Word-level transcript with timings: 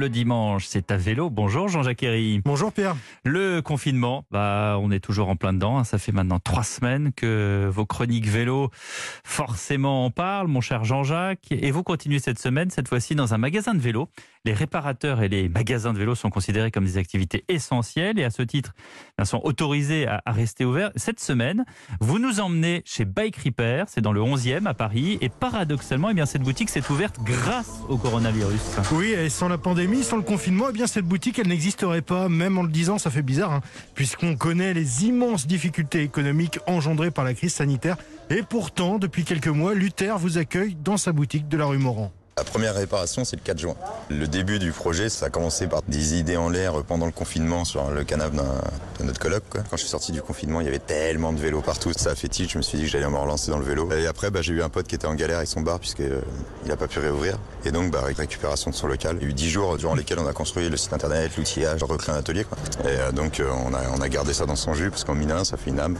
le 0.00 0.08
dimanche, 0.08 0.64
c'est 0.66 0.90
à 0.90 0.96
vélo. 0.96 1.28
Bonjour 1.28 1.68
Jean-Jacques 1.68 2.02
Herry. 2.02 2.40
Bonjour 2.42 2.72
Pierre. 2.72 2.96
Le 3.22 3.60
confinement, 3.60 4.24
bah, 4.30 4.78
on 4.80 4.90
est 4.90 4.98
toujours 4.98 5.28
en 5.28 5.36
plein 5.36 5.52
dedans. 5.52 5.78
hein. 5.78 5.84
Ça 5.84 5.98
fait 5.98 6.10
maintenant 6.10 6.38
trois 6.38 6.62
semaines 6.64 7.12
que 7.14 7.68
vos 7.70 7.84
chroniques 7.84 8.26
vélo 8.26 8.70
forcément 9.24 10.06
en 10.06 10.10
parlent, 10.10 10.48
mon 10.48 10.62
cher 10.62 10.84
Jean-Jacques. 10.84 11.48
Et 11.52 11.70
vous 11.70 11.82
continuez 11.82 12.18
cette 12.18 12.38
semaine, 12.38 12.70
cette 12.70 12.88
fois-ci 12.88 13.14
dans 13.14 13.34
un 13.34 13.38
magasin 13.38 13.74
de 13.74 13.80
vélo. 13.80 14.08
Les 14.46 14.54
réparateurs 14.54 15.20
et 15.22 15.28
les 15.28 15.50
magasins 15.50 15.92
de 15.92 15.98
vélo 15.98 16.14
sont 16.14 16.30
considérés 16.30 16.70
comme 16.70 16.86
des 16.86 16.96
activités 16.96 17.44
essentielles 17.48 18.18
et 18.18 18.24
à 18.24 18.30
ce 18.30 18.40
titre, 18.40 18.72
ils 19.18 19.26
sont 19.26 19.42
autorisés 19.44 20.06
à, 20.06 20.22
à 20.24 20.32
rester 20.32 20.64
ouverts. 20.64 20.92
Cette 20.96 21.20
semaine, 21.20 21.66
vous 22.00 22.18
nous 22.18 22.40
emmenez 22.40 22.80
chez 22.86 23.04
Bike 23.04 23.36
Repair, 23.36 23.84
c'est 23.88 24.00
dans 24.00 24.14
le 24.14 24.22
11e 24.22 24.64
à 24.64 24.72
Paris. 24.72 25.18
Et 25.20 25.28
paradoxalement, 25.28 26.08
eh 26.08 26.14
bien, 26.14 26.24
cette 26.24 26.40
boutique 26.42 26.70
s'est 26.70 26.90
ouverte 26.90 27.18
grâce 27.22 27.80
au 27.90 27.98
coronavirus. 27.98 28.78
Oui, 28.92 29.08
et 29.10 29.28
sans 29.28 29.48
la 29.48 29.58
pandémie, 29.58 29.89
sans 29.98 30.16
le 30.16 30.22
confinement, 30.22 30.66
eh 30.70 30.72
bien 30.72 30.86
cette 30.86 31.04
boutique, 31.04 31.38
elle 31.38 31.48
n'existerait 31.48 32.02
pas. 32.02 32.28
Même 32.28 32.58
en 32.58 32.62
le 32.62 32.68
disant, 32.68 32.98
ça 32.98 33.10
fait 33.10 33.22
bizarre, 33.22 33.52
hein, 33.52 33.60
puisqu'on 33.94 34.36
connaît 34.36 34.72
les 34.72 35.04
immenses 35.04 35.46
difficultés 35.46 36.02
économiques 36.02 36.58
engendrées 36.66 37.10
par 37.10 37.24
la 37.24 37.34
crise 37.34 37.54
sanitaire. 37.54 37.96
Et 38.30 38.42
pourtant, 38.42 38.98
depuis 38.98 39.24
quelques 39.24 39.48
mois, 39.48 39.74
Luther 39.74 40.18
vous 40.18 40.38
accueille 40.38 40.76
dans 40.82 40.96
sa 40.96 41.12
boutique 41.12 41.48
de 41.48 41.56
la 41.56 41.66
rue 41.66 41.78
Morand. 41.78 42.12
La 42.40 42.44
première 42.44 42.74
réparation, 42.74 43.22
c'est 43.26 43.36
le 43.36 43.42
4 43.42 43.58
juin. 43.58 43.74
Le 44.08 44.26
début 44.26 44.58
du 44.58 44.72
projet, 44.72 45.10
ça 45.10 45.26
a 45.26 45.28
commencé 45.28 45.66
par 45.66 45.82
des 45.82 46.18
idées 46.18 46.38
en 46.38 46.48
l'air 46.48 46.72
pendant 46.84 47.04
le 47.04 47.12
confinement 47.12 47.66
sur 47.66 47.90
le 47.90 48.02
canapé 48.02 48.38
de 48.98 49.04
notre 49.04 49.20
coloc. 49.20 49.42
quoi. 49.50 49.60
Quand 49.68 49.76
je 49.76 49.82
suis 49.82 49.90
sorti 49.90 50.10
du 50.10 50.22
confinement, 50.22 50.62
il 50.62 50.64
y 50.64 50.68
avait 50.68 50.78
tellement 50.78 51.34
de 51.34 51.38
vélos 51.38 51.60
partout. 51.60 51.92
Ça 51.94 52.12
a 52.12 52.14
fait 52.14 52.28
tilt, 52.28 52.50
je 52.50 52.56
me 52.56 52.62
suis 52.62 52.78
dit 52.78 52.84
que 52.84 52.90
j'allais 52.90 53.06
me 53.10 53.18
relancer 53.18 53.50
dans 53.50 53.58
le 53.58 53.64
vélo. 53.66 53.92
Et 53.92 54.06
après, 54.06 54.30
bah, 54.30 54.40
j'ai 54.40 54.54
eu 54.54 54.62
un 54.62 54.70
pote 54.70 54.86
qui 54.86 54.94
était 54.94 55.06
en 55.06 55.14
galère 55.16 55.36
avec 55.36 55.50
son 55.50 55.60
bar 55.60 55.80
puisqu'il 55.80 56.08
n'a 56.66 56.76
pas 56.78 56.88
pu 56.88 56.98
réouvrir. 56.98 57.38
Et 57.66 57.72
donc, 57.72 57.90
bah, 57.90 58.04
récupération 58.16 58.70
de 58.70 58.74
son 58.74 58.86
local. 58.86 59.18
Il 59.20 59.24
y 59.24 59.26
a 59.26 59.28
eu 59.28 59.34
10 59.34 59.50
jours 59.50 59.76
durant 59.76 59.94
lesquels 59.94 60.18
on 60.18 60.26
a 60.26 60.32
construit 60.32 60.66
le 60.70 60.78
site 60.78 60.94
internet, 60.94 61.32
l'outillage, 61.36 61.82
recréé 61.82 62.16
un 62.16 62.20
atelier. 62.20 62.46
Et 62.84 62.86
euh, 62.86 63.12
donc, 63.12 63.40
euh, 63.40 63.50
on, 63.66 64.00
a, 64.00 64.08
gardé 64.08 64.32
ça 64.32 64.46
dans 64.46 64.56
son 64.56 64.72
jus 64.72 64.88
parce 64.88 65.04
qu'en 65.04 65.14
mine 65.14 65.30
un, 65.30 65.44
ça 65.44 65.58
fait 65.58 65.68
une 65.68 65.80
âme. 65.80 65.98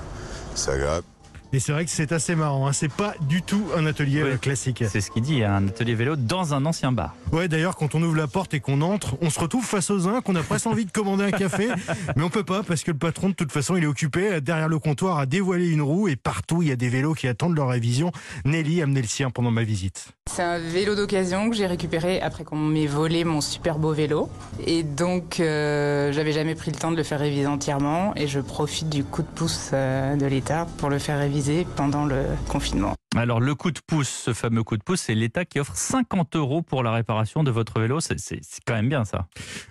C'est 0.54 0.70
agréable. 0.70 1.04
Et 1.52 1.58
c'est 1.58 1.72
vrai 1.72 1.84
que 1.84 1.90
c'est 1.90 2.12
assez 2.12 2.36
marrant, 2.36 2.68
hein. 2.68 2.72
c'est 2.72 2.92
pas 2.92 3.14
du 3.22 3.42
tout 3.42 3.66
un 3.76 3.84
atelier 3.86 4.22
Oui. 4.22 4.38
classique. 4.38 4.84
C'est 4.88 5.00
ce 5.00 5.10
qu'il 5.10 5.22
dit, 5.22 5.42
un 5.42 5.66
atelier 5.66 5.94
vélo 5.96 6.14
dans 6.14 6.54
un 6.54 6.64
ancien 6.64 6.92
bar. 6.92 7.16
Ouais, 7.32 7.48
d'ailleurs, 7.48 7.74
quand 7.74 7.96
on 7.96 8.02
ouvre 8.02 8.14
la 8.16 8.28
porte 8.28 8.54
et 8.54 8.60
qu'on 8.60 8.80
entre, 8.82 9.16
on 9.20 9.30
se 9.30 9.40
retrouve 9.40 9.64
face 9.64 9.90
aux 9.90 10.06
uns, 10.06 10.20
qu'on 10.20 10.36
a 10.36 10.42
presque 10.44 10.68
envie 10.68 10.84
de 10.84 10.92
commander 10.92 11.24
un 11.24 11.30
café, 11.32 11.68
mais 12.16 12.22
on 12.22 12.30
peut 12.30 12.44
pas 12.44 12.62
parce 12.62 12.84
que 12.84 12.92
le 12.92 12.98
patron, 12.98 13.30
de 13.30 13.34
toute 13.34 13.50
façon, 13.50 13.74
il 13.76 13.82
est 13.82 13.88
occupé 13.88 14.34
euh, 14.34 14.40
derrière 14.40 14.68
le 14.68 14.78
comptoir 14.78 15.18
à 15.18 15.26
dévoiler 15.26 15.68
une 15.68 15.82
roue 15.82 16.06
et 16.06 16.14
partout, 16.14 16.62
il 16.62 16.68
y 16.68 16.72
a 16.72 16.76
des 16.76 16.88
vélos 16.88 17.14
qui 17.14 17.26
attendent 17.26 17.56
leur 17.56 17.68
révision. 17.68 18.12
Nelly 18.44 18.80
a 18.80 18.84
amené 18.84 19.02
le 19.02 19.08
sien 19.08 19.30
pendant 19.30 19.50
ma 19.50 19.64
visite. 19.64 20.12
C'est 20.40 20.46
un 20.46 20.58
vélo 20.58 20.94
d'occasion 20.94 21.50
que 21.50 21.54
j'ai 21.54 21.66
récupéré 21.66 22.18
après 22.22 22.44
qu'on 22.44 22.56
m'ait 22.56 22.86
volé 22.86 23.24
mon 23.24 23.42
super 23.42 23.78
beau 23.78 23.92
vélo. 23.92 24.30
Et 24.66 24.82
donc, 24.82 25.38
euh, 25.38 26.12
j'avais 26.12 26.32
jamais 26.32 26.54
pris 26.54 26.70
le 26.70 26.78
temps 26.78 26.90
de 26.90 26.96
le 26.96 27.02
faire 27.02 27.20
réviser 27.20 27.46
entièrement. 27.46 28.14
Et 28.16 28.26
je 28.26 28.40
profite 28.40 28.88
du 28.88 29.04
coup 29.04 29.20
de 29.20 29.28
pouce 29.28 29.68
euh, 29.74 30.16
de 30.16 30.24
l'État 30.24 30.66
pour 30.78 30.88
le 30.88 30.98
faire 30.98 31.18
réviser 31.18 31.66
pendant 31.76 32.06
le 32.06 32.22
confinement. 32.48 32.94
Alors 33.20 33.38
le 33.38 33.54
coup 33.54 33.70
de 33.70 33.80
pouce, 33.86 34.08
ce 34.08 34.32
fameux 34.32 34.62
coup 34.62 34.78
de 34.78 34.82
pouce, 34.82 35.02
c'est 35.02 35.14
l'État 35.14 35.44
qui 35.44 35.60
offre 35.60 35.76
50 35.76 36.36
euros 36.36 36.62
pour 36.62 36.82
la 36.82 36.90
réparation 36.90 37.44
de 37.44 37.50
votre 37.50 37.78
vélo. 37.78 38.00
C'est 38.00 38.40
quand 38.66 38.72
même 38.72 38.88
bien 38.88 39.04
ça. 39.04 39.26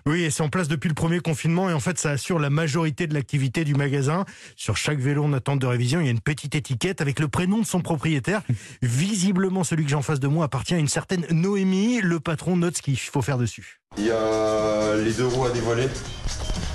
Oui, 0.05 0.21
et 0.21 0.29
c'est 0.29 0.43
en 0.43 0.49
place 0.49 0.67
depuis 0.67 0.87
le 0.87 0.93
premier 0.93 1.19
confinement 1.19 1.67
et 1.67 1.73
en 1.73 1.79
fait, 1.79 1.97
ça 1.97 2.11
assure 2.11 2.37
la 2.37 2.51
majorité 2.51 3.07
de 3.07 3.15
l'activité 3.15 3.63
du 3.63 3.73
magasin. 3.73 4.23
Sur 4.55 4.77
chaque 4.77 4.99
vélo 4.99 5.23
en 5.23 5.33
attente 5.33 5.57
de 5.57 5.65
révision, 5.65 5.99
il 5.99 6.05
y 6.05 6.09
a 6.09 6.11
une 6.11 6.19
petite 6.19 6.53
étiquette 6.53 7.01
avec 7.01 7.19
le 7.19 7.27
prénom 7.27 7.57
de 7.57 7.65
son 7.65 7.81
propriétaire. 7.81 8.43
Visiblement, 8.83 9.63
celui 9.63 9.83
que 9.83 9.89
j'ai 9.89 9.95
en 9.95 10.03
face 10.03 10.19
de 10.19 10.27
moi 10.27 10.45
appartient 10.45 10.75
à 10.75 10.77
une 10.77 10.87
certaine 10.87 11.25
Noémie. 11.31 12.01
Le 12.01 12.19
patron 12.19 12.55
note 12.55 12.77
ce 12.77 12.83
qu'il 12.83 12.99
faut 12.99 13.23
faire 13.23 13.39
dessus. 13.39 13.79
Il 13.97 14.05
y 14.05 14.11
a 14.11 14.95
les 14.95 15.13
deux 15.13 15.25
roues 15.25 15.45
à 15.45 15.49
dévoiler. 15.49 15.87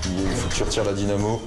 Il 0.06 0.36
faut 0.36 0.48
que 0.48 0.54
tu 0.54 0.62
retires 0.64 0.84
la 0.84 0.92
dynamo. 0.92 1.40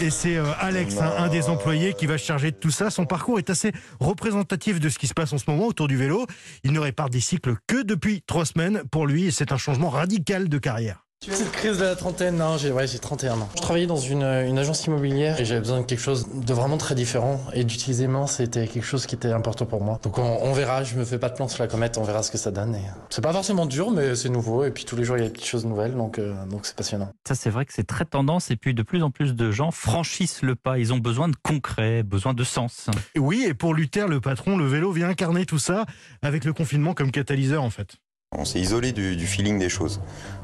Et 0.00 0.10
c'est 0.10 0.36
euh, 0.36 0.44
Alex, 0.60 0.98
hein, 0.98 1.12
un 1.18 1.28
des 1.28 1.48
employés, 1.48 1.92
qui 1.94 2.06
va 2.06 2.18
se 2.18 2.24
charger 2.24 2.50
de 2.50 2.56
tout 2.56 2.70
ça. 2.70 2.90
Son 2.90 3.04
parcours 3.04 3.38
est 3.38 3.50
assez 3.50 3.72
représentatif 4.00 4.80
de 4.80 4.88
ce 4.88 4.98
qui 4.98 5.06
se 5.06 5.14
passe 5.14 5.32
en 5.32 5.38
ce 5.38 5.44
moment 5.48 5.66
autour 5.66 5.88
du 5.88 5.96
vélo. 5.96 6.26
Il 6.62 6.72
ne 6.72 6.80
répare 6.80 7.10
des 7.10 7.20
cycles 7.20 7.56
que 7.66 7.82
depuis 7.82 8.22
trois 8.26 8.44
semaines. 8.44 8.82
Pour 8.90 9.06
lui, 9.06 9.32
c'est 9.32 9.52
un 9.52 9.58
changement 9.58 9.90
radical 9.90 10.48
de 10.48 10.58
carrière. 10.58 11.07
Petite 11.26 11.50
crise 11.50 11.78
de 11.78 11.84
la 11.84 11.96
trentaine, 11.96 12.36
non, 12.36 12.56
j'ai 12.58 12.70
ouais, 12.70 12.86
j'ai 12.86 13.00
31 13.00 13.40
ans. 13.40 13.48
Je 13.56 13.60
travaillais 13.60 13.88
dans 13.88 13.96
une, 13.96 14.22
une 14.22 14.56
agence 14.56 14.86
immobilière 14.86 15.40
et 15.40 15.44
j'avais 15.44 15.60
besoin 15.60 15.80
de 15.80 15.84
quelque 15.84 16.00
chose 16.00 16.28
de 16.32 16.54
vraiment 16.54 16.78
très 16.78 16.94
différent. 16.94 17.40
Et 17.52 17.64
d'utiliser 17.64 18.06
main, 18.06 18.28
c'était 18.28 18.68
quelque 18.68 18.84
chose 18.84 19.04
qui 19.04 19.16
était 19.16 19.32
important 19.32 19.66
pour 19.66 19.82
moi. 19.82 19.98
Donc 20.04 20.16
on, 20.16 20.22
on 20.22 20.52
verra, 20.52 20.84
je 20.84 20.94
me 20.94 21.04
fais 21.04 21.18
pas 21.18 21.28
de 21.28 21.34
plan 21.34 21.48
sur 21.48 21.60
la 21.60 21.68
comète, 21.68 21.98
on 21.98 22.04
verra 22.04 22.22
ce 22.22 22.30
que 22.30 22.38
ça 22.38 22.52
donne. 22.52 22.76
Et 22.76 22.82
C'est 23.10 23.20
pas 23.20 23.32
forcément 23.32 23.66
dur, 23.66 23.90
mais 23.90 24.14
c'est 24.14 24.28
nouveau. 24.28 24.64
Et 24.64 24.70
puis 24.70 24.84
tous 24.84 24.94
les 24.94 25.02
jours, 25.02 25.16
il 25.16 25.20
y 25.20 25.24
a 25.24 25.26
des 25.26 25.32
petites 25.32 25.48
choses 25.48 25.66
nouvelles, 25.66 25.96
donc 25.96 26.20
euh, 26.20 26.46
donc 26.46 26.64
c'est 26.64 26.76
passionnant. 26.76 27.10
Ça, 27.26 27.34
c'est 27.34 27.50
vrai 27.50 27.66
que 27.66 27.72
c'est 27.74 27.86
très 27.86 28.04
tendance. 28.04 28.52
Et 28.52 28.56
puis, 28.56 28.72
de 28.72 28.82
plus 28.84 29.02
en 29.02 29.10
plus 29.10 29.34
de 29.34 29.50
gens 29.50 29.72
franchissent 29.72 30.42
le 30.42 30.54
pas. 30.54 30.78
Ils 30.78 30.92
ont 30.92 30.98
besoin 30.98 31.28
de 31.28 31.36
concret, 31.42 32.04
besoin 32.04 32.32
de 32.32 32.44
sens. 32.44 32.86
Oui, 33.16 33.44
et 33.46 33.54
pour 33.54 33.74
Luther, 33.74 34.06
le 34.06 34.20
patron, 34.20 34.56
le 34.56 34.66
vélo 34.68 34.92
vient 34.92 35.08
incarner 35.08 35.46
tout 35.46 35.58
ça 35.58 35.84
avec 36.22 36.44
le 36.44 36.52
confinement 36.52 36.94
comme 36.94 37.10
catalyseur 37.10 37.64
en 37.64 37.70
fait. 37.70 37.96
On 38.36 38.44
s'est 38.44 38.60
isolé 38.60 38.92
du, 38.92 39.16
du 39.16 39.26
feeling 39.26 39.58
des 39.58 39.70
choses. 39.70 40.00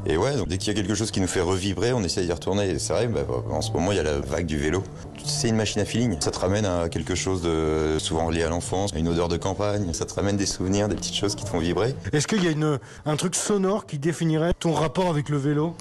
Et 0.07 0.17
ouais, 0.17 0.37
donc 0.37 0.49
dès 0.49 0.57
qu'il 0.57 0.69
y 0.69 0.71
a 0.71 0.75
quelque 0.75 0.95
chose 0.95 1.11
qui 1.11 1.21
nous 1.21 1.27
fait 1.27 1.43
revibrer, 1.43 1.93
on 1.93 2.03
essaie 2.03 2.25
d'y 2.25 2.33
retourner. 2.33 2.71
Et 2.71 2.79
c'est 2.79 2.95
vrai, 2.95 3.07
bah, 3.09 3.27
en 3.51 3.61
ce 3.61 3.73
moment, 3.73 3.93
il 3.93 3.97
y 3.97 4.01
a 4.01 4.03
la 4.03 4.21
vague 4.21 4.47
du 4.47 4.57
vélo. 4.57 4.83
C'est 5.23 5.51
une 5.51 5.57
machine 5.57 5.83
à 5.83 5.85
feeling. 5.85 6.17
Ça 6.19 6.31
te 6.31 6.39
ramène 6.39 6.65
à 6.65 6.89
quelque 6.89 7.15
chose 7.15 7.43
de 7.43 7.99
souvent 7.99 8.31
lié 8.31 8.43
à 8.43 8.49
l'enfance, 8.49 8.95
à 8.95 8.99
une 8.99 9.07
odeur 9.07 9.29
de 9.29 9.37
campagne. 9.37 9.93
Ça 9.93 10.07
te 10.07 10.15
ramène 10.15 10.39
des 10.39 10.47
souvenirs, 10.47 10.89
des 10.89 10.97
petites 10.97 11.15
choses 11.15 11.35
qui 11.35 11.45
te 11.45 11.51
font 11.51 11.59
vibrer. 11.59 11.95
Est-ce 12.15 12.27
qu'il 12.27 12.43
y 12.43 12.49
a 12.49 12.53
une, 12.53 12.79
un 13.05 13.17
truc 13.17 13.37
sonore 13.37 13.85
qui 13.85 13.99
définirait 13.99 14.55
ton 14.59 14.73
rapport 14.73 15.11
avec 15.11 15.29
le 15.29 15.37
vélo? 15.37 15.77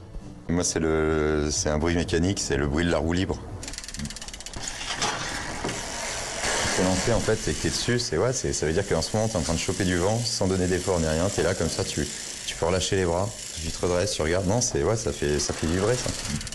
Moi, 0.50 0.66
c'est 0.66 0.80
le, 0.80 1.48
c'est 1.52 1.70
un 1.70 1.78
bruit 1.78 1.96
mécanique, 1.96 2.40
c'est 2.40 2.58
le 2.58 2.68
bruit 2.68 2.86
de 2.86 2.92
la 2.92 2.98
roue 2.98 3.14
libre. 3.14 3.40
Lancé 6.82 7.14
en 7.14 7.20
fait, 7.20 7.36
c'est 7.36 7.54
que 7.54 7.62
t'es 7.62 7.70
dessus, 7.70 8.00
c'est 8.00 8.18
ouais, 8.18 8.34
c'est, 8.34 8.52
ça 8.52 8.66
veut 8.66 8.74
dire 8.74 8.88
qu'en 8.88 9.02
ce 9.02 9.16
moment 9.16 9.30
t'es 9.30 9.38
en 9.38 9.42
train 9.42 9.54
de 9.54 9.60
choper 9.60 9.86
du 9.86 9.98
vent 9.98 10.18
sans 10.18 10.48
donner 10.48 10.68
d'effort 10.68 11.00
ni 11.00 11.06
rien. 11.08 11.30
T'es 11.30 11.44
là 11.44 11.54
comme 11.54 11.70
ça, 11.70 11.84
tu, 11.84 12.06
tu 12.48 12.56
peux 12.56 12.66
relâcher 12.66 12.96
les 12.96 13.06
bras, 13.06 13.30
tu 13.62 13.70
te 13.70 13.86
redresses, 13.86 14.14
tu 14.14 14.22
regardes. 14.22 14.48
Non, 14.48 14.60
c'est 14.60 14.84
ouais, 14.84 14.96
ça 14.96 15.14
fait, 15.14 15.38
ça 15.40 15.54
fait 15.54 15.68
vibrer 15.68 15.96
ça. 15.96 16.10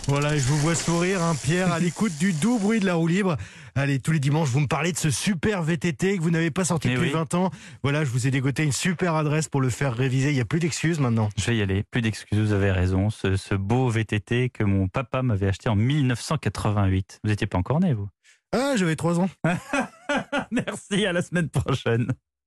Voilà, 0.08 0.34
et 0.34 0.38
je 0.38 0.44
vous 0.48 0.58
vois 0.58 0.74
sourire, 0.74 1.22
hein, 1.22 1.36
Pierre, 1.42 1.72
à 1.72 1.78
l'écoute 1.78 2.12
du 2.18 2.32
doux 2.32 2.58
bruit 2.58 2.80
de 2.80 2.86
la 2.86 2.94
roue 2.94 3.06
libre. 3.06 3.36
Allez, 3.76 4.00
tous 4.00 4.10
les 4.10 4.18
dimanches, 4.18 4.48
vous 4.48 4.58
me 4.60 4.66
parlez 4.66 4.90
de 4.90 4.98
ce 4.98 5.10
super 5.10 5.62
VTT 5.62 6.18
que 6.18 6.22
vous 6.22 6.30
n'avez 6.32 6.50
pas 6.50 6.64
sorti 6.64 6.88
Eh 6.88 6.94
depuis 6.94 7.08
oui. 7.08 7.12
20 7.12 7.34
ans. 7.34 7.50
Voilà, 7.84 8.04
je 8.04 8.10
vous 8.10 8.26
ai 8.26 8.32
dégoté 8.32 8.64
une 8.64 8.72
super 8.72 9.14
adresse 9.14 9.48
pour 9.48 9.60
le 9.60 9.70
faire 9.70 9.94
réviser. 9.94 10.30
Il 10.30 10.34
n'y 10.34 10.40
a 10.40 10.44
plus 10.44 10.58
d'excuses 10.58 10.98
maintenant. 10.98 11.28
Je 11.36 11.44
vais 11.46 11.56
y 11.58 11.62
aller. 11.62 11.84
Plus 11.88 12.02
d'excuses, 12.02 12.38
vous 12.38 12.52
avez 12.52 12.72
raison. 12.72 13.08
Ce, 13.10 13.36
ce 13.36 13.54
beau 13.54 13.88
VTT 13.88 14.50
que 14.50 14.64
mon 14.64 14.88
papa 14.88 15.22
m'avait 15.22 15.46
acheté 15.46 15.68
en 15.68 15.76
1988. 15.76 17.20
Vous 17.22 17.30
n'étiez 17.30 17.46
pas 17.46 17.58
encore 17.58 17.78
né, 17.78 17.94
vous? 17.94 18.08
Ah, 18.52 18.72
j'avais 18.76 18.96
3 18.96 19.20
ans. 19.20 19.30
Merci, 20.50 21.06
à 21.06 21.12
la 21.12 21.22
semaine 21.22 21.48
prochaine. 21.48 22.12